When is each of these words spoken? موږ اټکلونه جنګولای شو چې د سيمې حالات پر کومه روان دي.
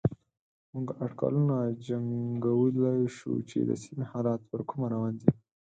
موږ 0.73 0.87
اټکلونه 1.03 1.57
جنګولای 1.87 3.01
شو 3.17 3.33
چې 3.49 3.57
د 3.69 3.71
سيمې 3.83 4.05
حالات 4.11 4.41
پر 4.49 4.61
کومه 4.69 4.87
روان 4.93 5.13
دي. 5.21 5.29